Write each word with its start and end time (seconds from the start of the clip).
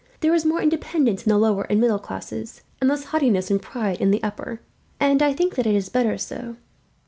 There 0.21 0.33
is 0.33 0.45
more 0.45 0.63
independence 0.63 1.23
in 1.23 1.29
the 1.29 1.37
lower 1.37 1.61
and 1.69 1.79
middle 1.79 1.99
classes, 1.99 2.63
and 2.81 2.89
less 2.89 3.03
haughtiness 3.03 3.51
and 3.51 3.61
pride 3.61 4.01
in 4.01 4.09
the 4.09 4.23
upper, 4.23 4.59
and 4.99 5.21
I 5.21 5.31
think 5.31 5.53
that 5.53 5.67
it 5.67 5.75
is 5.75 5.89
better 5.89 6.17
so." 6.17 6.55